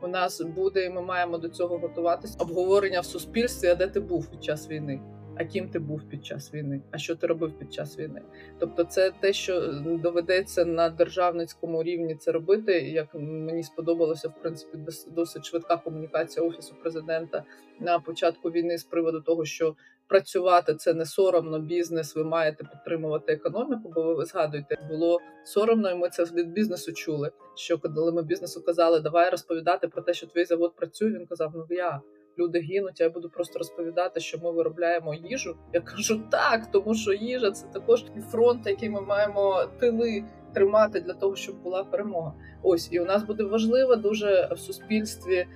У 0.01 0.07
нас 0.07 0.41
буде, 0.41 0.85
і 0.85 0.89
ми 0.89 1.01
маємо 1.01 1.37
до 1.37 1.49
цього 1.49 1.77
готуватися. 1.77 2.37
Обговорення 2.39 2.99
в 2.99 3.05
суспільстві, 3.05 3.67
а 3.67 3.75
де 3.75 3.87
ти 3.87 3.99
був 3.99 4.27
під 4.27 4.43
час 4.43 4.69
війни 4.69 4.99
а 5.39 5.45
ким 5.45 5.69
ти 5.69 5.79
був 5.79 6.03
під 6.09 6.25
час 6.25 6.53
війни, 6.53 6.81
а 6.91 6.97
що 6.97 7.15
ти 7.15 7.27
робив 7.27 7.59
під 7.59 7.73
час 7.73 7.99
війни. 7.99 8.21
Тобто, 8.59 8.83
це 8.83 9.11
те, 9.11 9.33
що 9.33 9.73
доведеться 9.85 10.65
на 10.65 10.89
державницькому 10.89 11.83
рівні 11.83 12.15
це 12.15 12.31
робити. 12.31 12.71
Як 12.71 13.07
мені 13.15 13.63
сподобалося, 13.63 14.27
в 14.27 14.41
принципі, 14.41 14.77
досить 15.07 15.45
швидка 15.45 15.77
комунікація 15.77 16.45
офісу 16.45 16.75
президента 16.81 17.43
на 17.79 17.99
початку 17.99 18.49
війни 18.51 18.77
з 18.77 18.83
приводу 18.83 19.21
того, 19.21 19.45
що 19.45 19.75
працювати 20.07 20.75
це 20.75 20.93
не 20.93 21.05
соромно, 21.05 21.59
бізнес. 21.59 22.15
Ви 22.15 22.23
маєте 22.23 22.63
підтримувати 22.63 23.33
економіку, 23.33 23.91
бо 23.95 24.15
ви 24.15 24.25
згадуєте, 24.25 24.77
було 24.89 25.19
соромно, 25.45 25.91
і 25.91 25.95
ми 25.95 26.09
це 26.09 26.23
від 26.23 26.51
бізнесу 26.51 26.93
чули. 26.93 27.31
Що 27.55 27.77
коли 27.77 28.11
ми 28.11 28.23
бізнесу 28.23 28.63
казали, 28.65 28.99
давай 28.99 29.29
розповідати 29.29 29.87
про 29.87 30.01
те, 30.01 30.13
що 30.13 30.27
твій 30.27 30.45
завод 30.45 30.75
працює. 30.75 31.09
Він 31.09 31.25
казав: 31.25 31.51
Ну 31.55 31.65
я 31.69 32.01
люди 32.39 32.59
гинуть. 32.59 32.99
Я 32.99 33.09
буду 33.09 33.29
просто 33.29 33.59
розповідати, 33.59 34.19
що 34.19 34.37
ми 34.37 34.51
виробляємо 34.51 35.13
їжу. 35.13 35.57
Я 35.73 35.81
кажу 35.81 36.21
так, 36.31 36.71
тому 36.71 36.95
що 36.95 37.13
їжа 37.13 37.51
це 37.51 37.67
також 37.67 38.05
і 38.17 38.21
фронт, 38.21 38.67
який 38.67 38.89
ми 38.89 39.01
маємо 39.01 39.65
тили 39.79 40.23
тримати 40.53 40.99
для 41.01 41.13
того, 41.13 41.35
щоб 41.35 41.61
була 41.63 41.83
перемога. 41.83 42.33
Ось 42.63 42.89
і 42.91 42.99
у 42.99 43.05
нас 43.05 43.23
буде 43.23 43.43
важлива 43.43 43.95
дуже 43.95 44.49
в 44.51 44.59
суспільстві. 44.59 45.47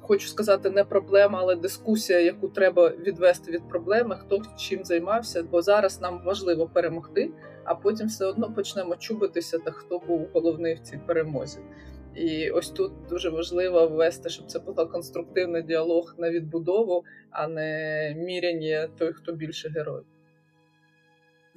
Хочу 0.00 0.28
сказати, 0.28 0.70
не 0.70 0.84
проблема, 0.84 1.38
але 1.42 1.56
дискусія, 1.56 2.20
яку 2.20 2.48
треба 2.48 2.88
відвести 2.88 3.52
від 3.52 3.68
проблеми, 3.68 4.18
хто 4.20 4.42
чим 4.58 4.84
займався, 4.84 5.42
бо 5.42 5.62
зараз 5.62 6.00
нам 6.00 6.22
важливо 6.24 6.66
перемогти, 6.66 7.30
а 7.64 7.74
потім 7.74 8.06
все 8.06 8.26
одно 8.26 8.52
почнемо 8.52 8.96
чубитися, 8.96 9.58
та 9.58 9.70
хто 9.70 9.98
був 9.98 10.28
головний 10.32 10.74
в 10.74 10.80
цій 10.80 11.00
перемозі. 11.06 11.58
І 12.14 12.50
ось 12.50 12.70
тут 12.70 12.92
дуже 13.08 13.30
важливо 13.30 13.88
ввести, 13.88 14.28
щоб 14.28 14.46
це 14.46 14.58
був 14.58 14.90
конструктивний 14.92 15.62
діалог 15.62 16.14
на 16.18 16.30
відбудову, 16.30 17.04
а 17.30 17.48
не 17.48 18.14
міряння 18.16 18.88
той, 18.98 19.12
хто 19.12 19.32
більше 19.32 19.68
герой. 19.68 20.02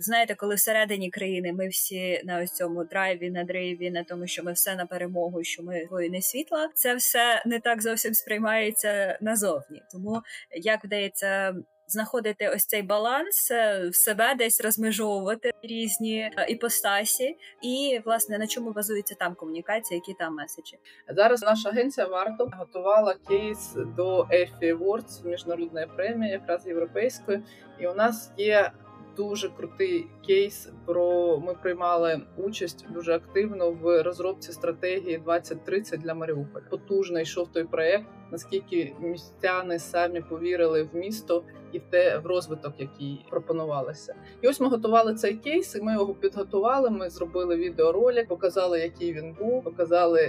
Знаєте, 0.03 0.35
коли 0.35 0.55
всередині 0.55 1.09
країни 1.09 1.53
ми 1.53 1.67
всі 1.67 2.21
на 2.23 2.41
ось 2.41 2.51
цьому 2.51 2.83
драйві, 2.83 3.29
на 3.29 3.43
драйві, 3.43 3.91
на 3.91 4.03
тому, 4.03 4.27
що 4.27 4.43
ми 4.43 4.53
все 4.53 4.75
на 4.75 4.85
перемогу, 4.85 5.43
що 5.43 5.63
ми 5.63 5.87
воїни 5.91 6.21
світла, 6.21 6.69
це 6.75 6.95
все 6.95 7.43
не 7.45 7.59
так 7.59 7.81
зовсім 7.81 8.13
сприймається 8.13 9.17
назовні. 9.21 9.81
Тому 9.91 10.21
як 10.51 10.85
вдається 10.85 11.55
знаходити 11.87 12.49
ось 12.49 12.65
цей 12.65 12.81
баланс 12.81 13.51
е, 13.51 13.89
в 13.89 13.95
себе, 13.95 14.35
десь 14.35 14.61
розмежовувати 14.61 15.51
різні 15.63 16.31
е, 16.37 16.45
іпостасі, 16.49 17.37
і 17.61 18.01
власне 18.05 18.37
на 18.37 18.47
чому 18.47 18.71
базується 18.71 19.15
там 19.15 19.35
комунікація, 19.35 19.97
які 19.97 20.13
там 20.19 20.35
меседжі. 20.35 20.77
Зараз 21.09 21.41
наша 21.41 21.69
агенція 21.69 22.07
варто 22.07 22.51
готувала 22.59 23.15
кейс 23.27 23.73
до 23.97 24.21
EFI 24.23 24.77
Awards, 24.77 25.27
міжнародної 25.27 25.87
премії, 25.95 26.31
якраз 26.31 26.67
європейської, 26.67 27.43
і 27.79 27.87
у 27.87 27.93
нас 27.93 28.31
є 28.37 28.71
дуже 29.17 29.49
крутий 29.49 30.07
кейс. 30.27 30.69
Про 30.85 31.37
ми 31.39 31.53
приймали 31.53 32.21
участь 32.37 32.85
дуже 32.89 33.13
активно 33.13 33.71
в 33.71 34.03
розробці 34.03 34.51
стратегії 34.51 35.17
2030 35.17 35.99
для 35.99 36.13
Маріуполя. 36.13 36.63
Потужно 36.69 37.19
йшов 37.19 37.47
той 37.51 37.63
проект. 37.63 38.05
Наскільки 38.31 38.95
містяни 38.99 39.79
самі 39.79 40.21
повірили 40.21 40.83
в 40.83 40.95
місто 40.95 41.43
і 41.73 41.79
в 41.79 41.83
те 41.89 42.17
в 42.17 42.25
розвиток, 42.25 42.73
який 42.77 43.25
пропонувалося, 43.29 44.15
і 44.41 44.47
ось 44.47 44.59
ми 44.59 44.67
готували 44.67 45.13
цей 45.13 45.33
кейс. 45.33 45.75
і 45.75 45.81
Ми 45.81 45.93
його 45.93 46.13
підготували. 46.13 46.89
Ми 46.89 47.09
зробили 47.09 47.55
відеоролик, 47.55 48.27
показали, 48.27 48.79
який 48.79 49.13
він 49.13 49.33
був, 49.39 49.63
показали 49.63 50.21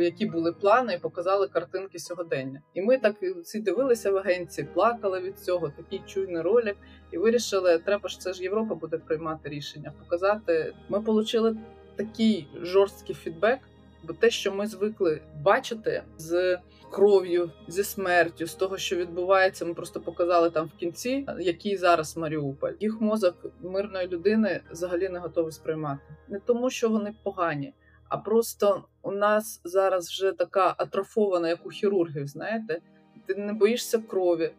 які 0.00 0.26
були 0.26 0.52
плани, 0.52 0.94
і 0.94 0.98
показали 0.98 1.48
картинки 1.48 1.98
сьогодення. 1.98 2.62
І 2.74 2.82
ми 2.82 2.98
так 2.98 3.22
всі 3.22 3.60
дивилися 3.60 4.10
в 4.10 4.16
агенції, 4.16 4.68
плакали 4.74 5.20
від 5.20 5.38
цього. 5.38 5.72
Такий 5.76 6.02
чуйний 6.06 6.42
ролик, 6.42 6.76
і 7.12 7.18
вирішили, 7.18 7.78
треба 7.78 8.08
ж 8.08 8.20
це 8.20 8.32
ж 8.32 8.42
Європа 8.42 8.74
буде 8.74 8.98
приймати 8.98 9.48
рішення. 9.48 9.92
Показати. 9.98 10.74
Ми 10.88 10.98
отримали 10.98 11.56
такий 11.96 12.48
жорсткий 12.62 13.14
фідбек. 13.14 13.58
Бо 14.02 14.12
те, 14.12 14.30
що 14.30 14.52
ми 14.52 14.66
звикли 14.66 15.20
бачити 15.42 16.02
з 16.18 16.58
кров'ю, 16.90 17.50
зі 17.68 17.84
смертю, 17.84 18.46
з 18.46 18.54
того, 18.54 18.78
що 18.78 18.96
відбувається, 18.96 19.64
ми 19.64 19.74
просто 19.74 20.00
показали 20.00 20.50
там 20.50 20.66
в 20.66 20.78
кінці, 20.78 21.26
який 21.40 21.76
зараз 21.76 22.16
Маріуполь. 22.16 22.72
Їх 22.80 23.00
мозок 23.00 23.46
мирної 23.60 24.08
людини 24.08 24.60
взагалі 24.70 25.08
не 25.08 25.18
готовий 25.18 25.52
сприймати. 25.52 26.02
Не 26.28 26.40
тому, 26.40 26.70
що 26.70 26.88
вони 26.88 27.14
погані, 27.22 27.74
а 28.08 28.16
просто 28.16 28.84
у 29.02 29.12
нас 29.12 29.60
зараз 29.64 30.08
вже 30.08 30.32
така 30.32 30.74
атрофована, 30.78 31.48
як 31.48 31.66
у 31.66 31.70
хірургів. 31.70 32.26
Знаєте, 32.26 32.80
ти 33.26 33.34
не 33.34 33.52
боїшся 33.52 33.98
крові, 33.98 34.52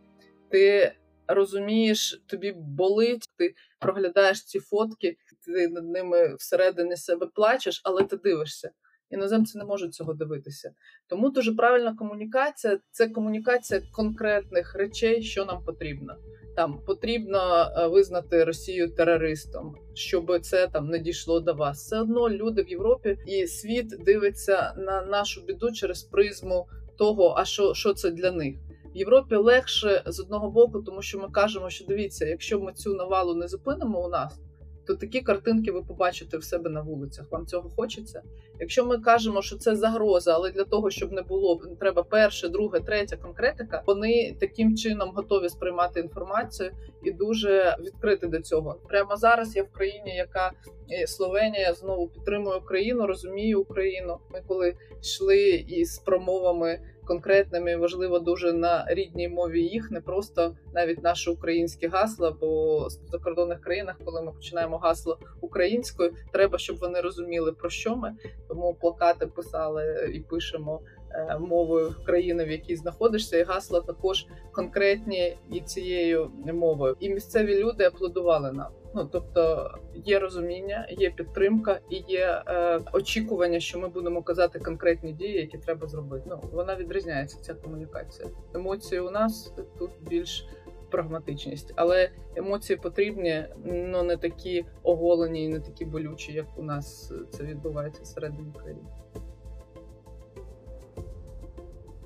ти 0.50 0.94
розумієш, 1.28 2.24
тобі 2.28 2.52
болить, 2.52 3.30
ти 3.38 3.56
проглядаєш 3.80 4.44
ці 4.44 4.60
фотки, 4.60 5.18
ти 5.46 5.68
над 5.68 5.90
ними 5.90 6.36
всередині 6.36 6.98
себе 6.98 7.28
плачеш, 7.36 7.82
але 7.84 8.04
ти 8.04 8.18
дивишся. 8.18 8.72
Іноземці 9.10 9.58
не 9.58 9.66
можуть 9.66 9.94
цього 9.94 10.14
дивитися. 10.14 10.72
Тому 11.08 11.30
дуже 11.30 11.54
правильна 11.54 11.96
комунікація 11.96 12.80
це 12.92 13.08
комунікація 13.08 13.82
конкретних 13.92 14.76
речей, 14.76 15.24
що 15.24 15.46
нам 15.46 15.64
потрібно. 15.66 16.16
Там 16.56 16.80
потрібно 16.86 17.40
е, 17.78 17.88
визнати 17.88 18.44
Росію 18.44 18.96
терористом, 18.96 19.76
щоб 19.94 20.40
це 20.42 20.68
там 20.68 20.88
не 20.88 21.00
дійшло 21.00 21.40
до 21.40 21.54
вас. 21.54 21.86
Все 21.86 22.02
одно 22.02 22.30
люди 22.30 22.64
в 22.64 22.70
Європі 22.70 23.18
і 23.28 23.48
світ 23.48 23.88
дивиться 24.06 24.74
на 24.78 25.02
нашу 25.02 25.42
біду 25.42 25.72
через 25.72 26.04
призму 26.04 26.68
того, 26.98 27.36
а 27.38 27.46
що, 27.46 27.74
що 27.74 27.94
це 27.94 28.12
для 28.12 28.32
них. 28.32 28.56
В 28.94 28.98
Європі 28.98 29.36
легше 29.36 30.04
з 30.06 30.20
одного 30.20 30.52
боку, 30.52 30.82
тому 30.82 31.02
що 31.02 31.20
ми 31.20 31.30
кажемо, 31.30 31.70
що 31.70 31.86
дивіться, 31.86 32.26
якщо 32.26 32.60
ми 32.60 32.74
цю 32.74 32.94
навалу 32.94 33.36
не 33.36 33.48
зупинимо 33.48 34.06
у 34.06 34.10
нас 34.10 34.40
то 34.88 34.96
такі 34.96 35.22
картинки 35.22 35.72
ви 35.72 35.82
побачите 35.82 36.38
в 36.38 36.44
себе 36.44 36.70
на 36.70 36.82
вулицях. 36.82 37.26
Вам 37.32 37.46
цього 37.46 37.70
хочеться. 37.70 38.22
Якщо 38.60 38.86
ми 38.86 38.98
кажемо, 38.98 39.42
що 39.42 39.58
це 39.58 39.76
загроза, 39.76 40.34
але 40.34 40.52
для 40.52 40.64
того, 40.64 40.90
щоб 40.90 41.12
не 41.12 41.22
було, 41.22 41.62
треба 41.80 42.04
перше, 42.04 42.50
друге, 42.50 42.80
третя 42.80 43.18
конкретика. 43.18 43.84
Вони 43.88 44.36
таким 44.40 44.78
чином 44.78 45.12
готові 45.16 45.50
сприймати 45.50 46.00
інформацію 46.00 46.72
і 47.04 47.12
дуже 47.12 47.78
відкрити 47.80 48.28
до 48.28 48.40
цього. 48.40 48.76
Прямо 48.90 49.16
зараз 49.16 49.56
я 49.56 49.64
в 49.64 49.72
країні, 49.72 50.16
яка 50.16 50.52
е, 50.92 51.08
Словенія 51.08 51.74
знову 51.74 52.08
підтримує 52.08 52.58
Україну, 52.58 53.08
розуміє 53.08 53.56
Україну. 53.56 54.18
Ми 54.34 54.42
коли 54.48 54.76
йшли 55.02 55.50
із 55.68 55.98
промовами 55.98 56.80
конкретними, 57.06 57.78
важливо 57.78 58.20
дуже 58.20 58.54
на 58.54 58.86
рідній 58.90 59.30
мові 59.30 59.62
їх, 59.62 59.92
не 59.92 60.02
просто 60.02 60.56
навіть 60.74 61.04
наше 61.04 61.32
українське 61.32 61.88
гасло, 61.88 62.38
бо 62.42 62.80
в 62.88 63.12
закордонних 63.12 63.62
країнах, 63.62 63.96
коли 64.06 64.22
ми 64.22 64.32
починаємо 64.32 64.78
гасло 64.78 65.20
українською, 65.42 66.14
треба, 66.32 66.58
щоб 66.58 66.78
вони 66.78 67.02
розуміли 67.02 67.52
про 67.52 67.70
що 67.70 67.96
ми. 67.96 68.16
тому 68.48 68.74
плакати 68.82 69.28
писали 69.28 70.12
і 70.14 70.20
пишемо 70.20 70.82
е, 71.12 71.38
мовою 71.40 71.96
країни, 72.06 72.46
в 72.46 72.52
якій 72.52 72.76
знаходишся, 72.76 73.38
і 73.38 73.44
гасла 73.44 73.82
також 73.82 74.26
конкретні 74.52 75.38
і 75.52 75.62
цією 75.62 76.32
мовою. 76.54 76.96
І 77.00 77.10
місцеві 77.10 77.64
люди 77.64 77.84
аплодували 77.84 78.52
нам. 78.52 78.72
Ну 78.96 79.10
тобто 79.12 79.72
є 79.96 80.20
розуміння, 80.20 80.88
є 80.90 81.10
підтримка 81.10 81.80
і 81.90 81.96
є 82.08 82.44
е, 82.48 82.80
очікування, 82.94 83.60
що 83.60 83.80
ми 83.80 83.88
будемо 83.88 84.24
казати 84.24 84.60
конкретні 84.60 85.14
дії, 85.14 85.38
які 85.38 85.58
треба 85.58 85.88
зробити. 85.88 86.24
Ну 86.30 86.40
вона 86.52 86.76
відрізняється. 86.76 87.42
Ця 87.42 87.54
комунікація. 87.54 88.30
Емоції 88.54 89.02
у 89.02 89.12
нас 89.12 89.54
тут 89.80 89.92
більш 90.02 90.48
прагматичність, 90.92 91.74
але 91.76 92.10
емоції 92.36 92.78
потрібні, 92.78 93.46
ну 93.66 94.04
не 94.04 94.18
такі 94.18 94.66
оголені 94.84 95.46
і 95.46 95.48
не 95.48 95.60
такі 95.60 95.86
болючі, 95.86 96.34
як 96.34 96.46
у 96.58 96.64
нас 96.64 97.14
це 97.32 97.44
відбувається 97.44 98.04
всередині 98.04 98.54
країни. 98.60 98.82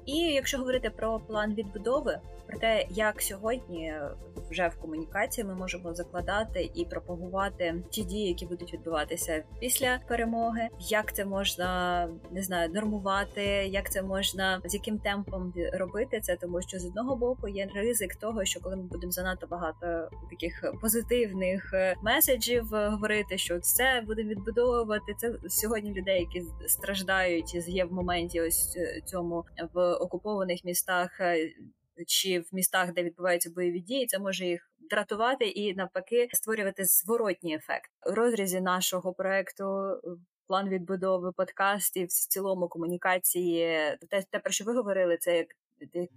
І 0.06 0.18
якщо 0.18 0.58
говорити 0.58 0.90
про 0.90 1.20
план 1.20 1.54
відбудови, 1.54 2.20
про 2.48 2.60
те, 2.60 2.86
як 2.90 3.22
сьогодні 3.22 3.94
вже 4.52 4.68
в 4.68 4.82
комунікації 4.82 5.46
ми 5.48 5.56
можемо 5.56 5.94
закладати 5.94 6.72
і 6.76 6.86
пропагувати 6.86 7.84
ті 7.90 8.04
дії, 8.04 8.28
які 8.28 8.46
будуть 8.46 8.74
відбуватися 8.74 9.44
після 9.60 10.00
перемоги, 10.08 10.68
як 10.80 11.16
це 11.16 11.26
можна 11.26 12.10
не 12.32 12.44
знаю, 12.44 12.70
нормувати, 12.70 13.42
як 13.72 13.92
це 13.92 14.02
можна 14.02 14.62
з 14.66 14.74
яким 14.74 15.00
темпом 15.00 15.54
робити 15.74 16.20
це, 16.20 16.36
тому 16.36 16.62
що 16.62 16.80
з 16.80 16.86
одного 16.86 17.16
боку 17.16 17.48
є 17.48 17.70
ризик 17.76 18.16
того, 18.16 18.46
що 18.46 18.60
коли 18.60 18.76
ми 18.76 18.84
будемо 18.84 19.12
занадто 19.12 19.48
багато 19.48 20.10
таких 20.30 20.74
позитивних 20.82 21.74
е, 21.74 21.96
меседжів 22.04 22.66
говорити, 22.72 23.38
що 23.38 23.60
це 23.60 24.04
будемо 24.08 24.30
відбудовувати. 24.30 25.14
Це 25.18 25.34
сьогодні 25.48 25.94
людей, 25.94 26.20
які 26.20 26.46
страждають 26.68 27.56
є 27.68 27.86
в 27.86 27.94
моменті 27.94 28.42
ось 28.42 28.78
е, 28.78 29.02
цьому 29.06 29.46
в 29.74 29.94
окупованих 29.94 30.64
містах. 30.64 31.22
Е, 32.00 32.04
чи 32.06 32.40
в 32.40 32.48
містах, 32.52 32.94
де 32.94 33.04
відбуваються 33.04 33.50
бойові 33.50 33.80
дії, 33.80 34.06
це 34.06 34.20
може 34.20 34.46
їх 34.46 34.72
дратувати 34.90 35.46
і 35.46 35.76
навпаки 35.76 36.30
створювати 36.34 36.86
зворотній 36.86 37.56
ефект 37.56 37.92
у 38.06 38.12
розрізі 38.12 38.62
нашого 38.62 39.14
проекту. 39.14 39.66
План 40.48 40.70
відбудови 40.70 41.32
подкастів 41.32 42.08
в 42.08 42.28
цілому 42.28 42.68
комунікації, 42.68 43.98
те, 44.10 44.24
те 44.32 44.40
про 44.40 44.52
що 44.52 44.66
ви 44.66 44.74
говорили, 44.74 45.18
це 45.18 45.38
як 45.38 45.48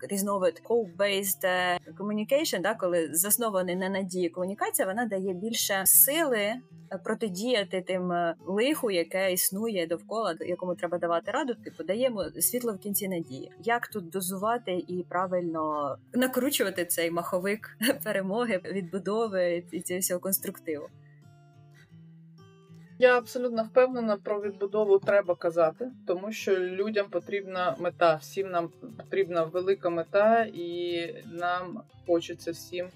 різновид 0.08 0.62
code-based 0.64 1.46
е, 1.46 1.78
communication, 1.98 2.60
да, 2.60 2.74
коли 2.74 3.14
заснований 3.14 3.76
на 3.76 3.88
надії 3.88 4.28
комунікація, 4.28 4.88
вона 4.88 5.06
дає 5.06 5.32
більше 5.32 5.82
сили 5.86 6.38
е, 6.38 6.60
протидіяти 7.04 7.82
тим 7.82 8.12
е, 8.12 8.34
лиху, 8.46 8.90
яке 8.90 9.32
існує 9.32 9.86
довкола, 9.86 10.36
якому 10.40 10.74
треба 10.74 10.98
давати 10.98 11.30
раду. 11.30 11.54
Типу 11.54 11.84
даємо 11.84 12.24
світло 12.24 12.72
в 12.72 12.78
кінці 12.78 13.08
надії. 13.08 13.52
Як 13.64 13.88
тут 13.88 14.10
дозувати 14.10 14.84
і 14.88 15.04
правильно 15.08 15.96
накручувати 16.12 16.84
цей 16.84 17.10
маховик 17.10 17.78
перемоги, 18.04 18.60
відбудови 18.64 19.64
і 19.70 19.80
цього 19.80 20.00
всього 20.00 20.20
конструктиву? 20.20 20.88
Я 23.00 23.18
абсолютно 23.18 23.64
впевнена 23.64 24.16
про 24.16 24.40
відбудову 24.40 24.98
треба 24.98 25.34
казати, 25.34 25.90
тому 26.06 26.32
що 26.32 26.58
людям 26.58 27.06
потрібна 27.10 27.76
мета. 27.78 28.14
Всім 28.14 28.50
нам 28.50 28.70
потрібна 28.96 29.44
велика 29.44 29.90
мета, 29.90 30.46
і 30.54 31.00
нам 31.32 31.82
хочеться 32.06 32.50
всім 32.50 32.88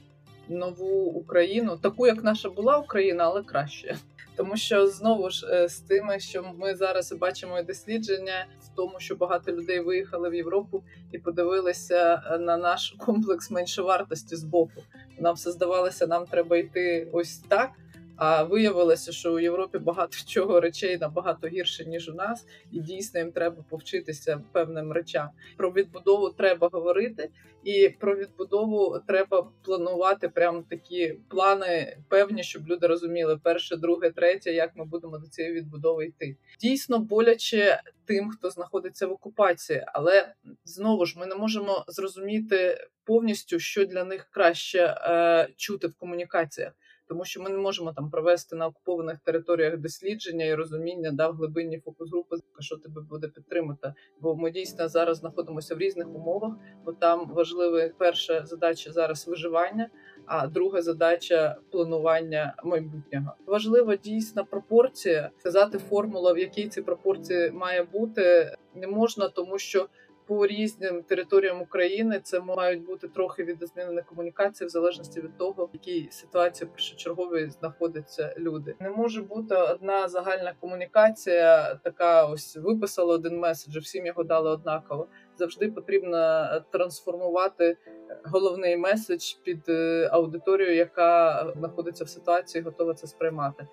нову 0.49 1.05
Україну, 1.05 1.77
таку 1.77 2.07
як 2.07 2.25
наша 2.25 2.51
була 2.51 2.79
Україна, 2.79 3.25
але 3.25 3.43
краще. 3.43 3.97
Тому 4.37 4.57
що 4.57 4.87
знову 4.87 5.31
ж 5.31 5.47
е, 5.51 5.69
з 5.69 5.81
тими, 5.81 6.21
що 6.21 6.45
ми 6.59 6.75
зараз 6.75 7.13
бачимо 7.13 7.63
дослідження, 7.63 8.47
в 8.61 8.77
тому, 8.77 9.01
що 9.01 9.17
багато 9.17 9.53
людей 9.53 9.81
виїхали 9.81 10.31
в 10.31 10.35
Європу 10.35 10.83
і 11.13 11.19
подивилися 11.19 12.23
на 12.41 12.57
наш 12.57 12.95
комплекс 12.99 13.51
меншовартості 13.51 14.37
з 14.37 14.45
боку. 14.45 14.83
Нам 15.19 15.35
все 15.35 15.53
здавалося, 15.53 16.07
нам 16.07 16.27
треба 16.27 16.57
йти 16.57 17.09
ось 17.13 17.39
так. 17.39 17.71
А 18.16 18.42
виявилося, 18.42 19.12
що 19.12 19.35
у 19.35 19.38
Європі 19.38 19.78
багато 19.78 20.16
чого 20.26 20.61
речей 20.61 20.99
набагато 20.99 21.49
гірше 21.49 21.85
ніж 21.85 22.09
у 22.09 22.14
нас, 22.14 22.47
і 22.73 22.80
дійсно 22.80 23.21
їм 23.21 23.33
треба 23.33 23.64
повчитися 23.71 24.42
певним 24.52 24.92
речам. 24.92 25.28
Про 25.56 25.73
відбудову 25.73 26.30
треба 26.30 26.68
говорити, 26.73 27.30
і 27.64 27.88
про 27.88 28.16
відбудову 28.16 29.00
треба 29.06 29.50
планувати 29.64 30.28
прям 30.28 30.62
такі 30.62 31.18
плани 31.28 31.97
певні, 32.09 32.42
щоб 32.42 32.68
люди 32.68 32.87
розуміли 32.87 33.40
перше, 33.42 33.76
друге, 33.76 34.11
третє, 34.11 34.52
як 34.52 34.76
ми 34.76 34.85
будемо 34.85 35.18
до 35.18 35.26
цієї 35.26 35.54
відбудови 35.54 36.06
йти. 36.06 36.37
Дійсно 36.61 36.99
боляче 36.99 37.83
тим, 38.07 38.31
хто 38.31 38.50
знаходиться 38.50 39.07
в 39.07 39.12
окупації, 39.12 39.85
але 39.87 40.35
знову 40.64 41.07
ж 41.07 41.18
ми 41.18 41.27
не 41.27 41.35
можемо 41.35 41.85
зрозуміти 41.88 42.88
повністю, 43.05 43.59
що 43.59 43.85
для 43.85 44.05
них 44.05 44.29
краще 44.31 44.79
е, 44.79 45.48
чути 45.57 45.87
в 45.87 45.94
комунікаціях 45.94 46.72
тому 47.09 47.25
що 47.25 47.43
ми 47.43 47.51
не 47.51 47.59
можемо 47.59 47.93
там 47.93 48.11
провести 48.11 48.57
на 48.57 48.67
окупованих 48.67 49.19
територіях 49.19 49.77
дослідження 49.79 50.45
і 50.45 50.55
розуміння 50.55 51.11
да, 51.12 51.29
в 51.29 51.35
глибинні 51.35 51.79
фокус 51.79 52.11
групи, 52.11 52.37
що 52.61 52.77
тебе 52.77 53.03
буде 53.03 53.29
підтримати. 53.29 53.95
Бо 54.21 54.37
ми 54.37 54.51
дійсно 54.51 54.88
зараз 54.88 55.19
знаходимося 55.19 55.75
в 55.75 55.79
різних 55.79 56.09
умовах, 56.09 56.53
бо 56.85 56.93
там 56.93 57.31
важлива 57.35 57.88
перша 57.99 58.47
задача 58.47 58.93
зараз 58.93 59.29
виживання. 59.29 59.90
А 60.27 60.47
друга 60.47 60.83
задача 60.83 61.57
планування 61.71 62.55
майбутнього 62.64 63.35
важлива 63.47 63.97
дійсна 63.97 64.45
пропорція. 64.45 65.31
Сказати 65.38 65.79
формула, 65.79 66.33
в 66.33 66.38
якій 66.38 66.69
ці 66.69 66.83
пропорції 66.83 67.51
має 67.51 67.83
бути, 67.83 68.55
не 68.75 68.87
можна, 68.87 69.29
тому 69.29 69.59
що 69.59 69.88
по 70.27 70.47
різним 70.47 71.03
територіям 71.03 71.63
України 71.63 72.21
це 72.23 72.41
мають 72.41 72.85
бути 72.85 73.09
трохи 73.09 73.45
відозмінені 73.45 74.03
комунікації 74.03 74.67
в 74.69 74.71
залежності 74.71 75.21
від 75.21 75.39
того, 75.39 75.67
в 75.67 75.71
якій 75.73 76.09
ситуації 76.11 76.71
першочергові 76.71 77.51
знаходяться 77.51 78.35
люди. 78.39 78.75
Не 78.81 78.91
може 78.91 79.23
бути 79.23 79.55
одна 79.57 80.09
загальна 80.09 80.55
комунікація, 80.61 81.75
така 81.75 82.27
ось 82.27 82.57
виписала 82.57 83.15
один 83.15 83.39
меседж, 83.39 83.77
всім 83.77 84.07
його 84.07 84.25
дали 84.25 84.51
однаково. 84.51 85.09
Завжди 85.37 85.71
потрібно 85.71 86.49
трансформувати 86.71 87.77
головний 88.25 88.77
меседж 88.77 89.35
під 89.43 89.69
е, 89.69 90.09
аудиторію, 90.13 90.75
яка 90.75 91.47
знаходиться 91.57 92.05
в 92.05 92.09
ситуації, 92.09 92.65
готова 92.65 92.95
це 92.95 93.07
сприймати. 93.07 93.67